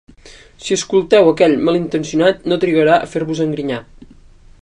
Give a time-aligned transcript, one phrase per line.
[0.67, 3.81] Si escolteu aquell malintencionat no trigarà a fer-vos engrinyar.